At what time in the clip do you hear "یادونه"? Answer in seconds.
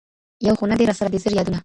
1.35-1.59